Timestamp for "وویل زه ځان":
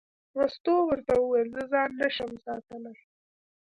1.17-1.89